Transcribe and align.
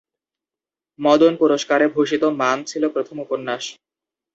মদন 0.99 1.33
পুরস্কারে 1.37 1.85
ভূষিত 1.87 2.23
"মান" 2.39 2.57
ছিল 2.63 2.83
প্রথম 2.89 3.15
উপন্যাস। 3.19 3.63